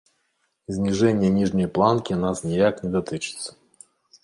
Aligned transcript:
Зніжэнне 0.75 1.29
ніжняй 1.35 1.69
планкі 1.77 2.19
нас 2.23 2.43
ніяк 2.49 2.83
не 2.87 2.93
датычыцца. 2.99 3.49